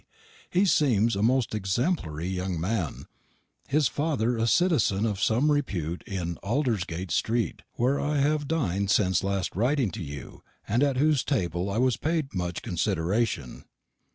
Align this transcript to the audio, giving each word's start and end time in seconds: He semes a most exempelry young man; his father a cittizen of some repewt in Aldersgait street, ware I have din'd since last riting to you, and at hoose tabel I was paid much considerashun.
He 0.49 0.63
semes 0.63 1.15
a 1.15 1.21
most 1.21 1.51
exempelry 1.53 2.25
young 2.33 2.59
man; 2.59 3.05
his 3.67 3.87
father 3.87 4.35
a 4.35 4.47
cittizen 4.47 5.05
of 5.05 5.21
some 5.21 5.49
repewt 5.51 6.01
in 6.07 6.37
Aldersgait 6.37 7.11
street, 7.11 7.61
ware 7.77 7.99
I 7.99 8.17
have 8.17 8.47
din'd 8.47 8.89
since 8.89 9.23
last 9.23 9.55
riting 9.55 9.91
to 9.91 10.03
you, 10.03 10.41
and 10.67 10.81
at 10.81 10.97
hoose 10.97 11.23
tabel 11.23 11.69
I 11.69 11.77
was 11.77 11.97
paid 11.97 12.33
much 12.33 12.63
considerashun. 12.63 13.65